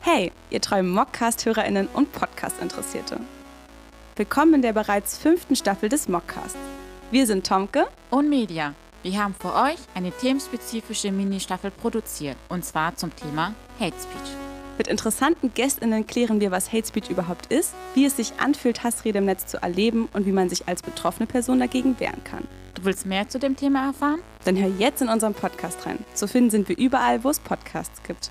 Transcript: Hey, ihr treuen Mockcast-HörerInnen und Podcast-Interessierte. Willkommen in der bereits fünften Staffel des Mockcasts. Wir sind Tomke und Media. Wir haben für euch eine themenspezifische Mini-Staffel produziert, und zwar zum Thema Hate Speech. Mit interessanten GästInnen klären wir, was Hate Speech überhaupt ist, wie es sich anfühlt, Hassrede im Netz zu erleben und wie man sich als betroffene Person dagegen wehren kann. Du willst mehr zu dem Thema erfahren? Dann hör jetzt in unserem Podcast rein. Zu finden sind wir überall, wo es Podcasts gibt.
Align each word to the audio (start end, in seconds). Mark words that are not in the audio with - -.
Hey, 0.00 0.32
ihr 0.50 0.60
treuen 0.60 0.88
Mockcast-HörerInnen 0.90 1.88
und 1.92 2.12
Podcast-Interessierte. 2.12 3.20
Willkommen 4.16 4.54
in 4.54 4.62
der 4.62 4.72
bereits 4.72 5.18
fünften 5.18 5.56
Staffel 5.56 5.88
des 5.88 6.08
Mockcasts. 6.08 6.56
Wir 7.10 7.26
sind 7.26 7.46
Tomke 7.46 7.88
und 8.08 8.28
Media. 8.28 8.74
Wir 9.02 9.22
haben 9.22 9.34
für 9.34 9.54
euch 9.54 9.78
eine 9.94 10.12
themenspezifische 10.12 11.10
Mini-Staffel 11.10 11.72
produziert, 11.72 12.36
und 12.48 12.64
zwar 12.64 12.94
zum 12.94 13.14
Thema 13.14 13.54
Hate 13.80 13.96
Speech. 14.00 14.36
Mit 14.78 14.86
interessanten 14.86 15.52
GästInnen 15.52 16.06
klären 16.06 16.40
wir, 16.40 16.52
was 16.52 16.72
Hate 16.72 16.86
Speech 16.86 17.10
überhaupt 17.10 17.46
ist, 17.52 17.74
wie 17.94 18.04
es 18.04 18.16
sich 18.16 18.34
anfühlt, 18.38 18.84
Hassrede 18.84 19.18
im 19.18 19.24
Netz 19.24 19.46
zu 19.46 19.60
erleben 19.60 20.08
und 20.12 20.26
wie 20.26 20.32
man 20.32 20.48
sich 20.48 20.68
als 20.68 20.80
betroffene 20.80 21.26
Person 21.26 21.58
dagegen 21.58 21.98
wehren 21.98 22.22
kann. 22.22 22.46
Du 22.74 22.84
willst 22.84 23.04
mehr 23.04 23.28
zu 23.28 23.40
dem 23.40 23.56
Thema 23.56 23.86
erfahren? 23.88 24.20
Dann 24.44 24.56
hör 24.56 24.70
jetzt 24.78 25.02
in 25.02 25.08
unserem 25.08 25.34
Podcast 25.34 25.84
rein. 25.84 25.98
Zu 26.14 26.28
finden 26.28 26.50
sind 26.50 26.68
wir 26.68 26.78
überall, 26.78 27.24
wo 27.24 27.30
es 27.30 27.40
Podcasts 27.40 28.00
gibt. 28.04 28.30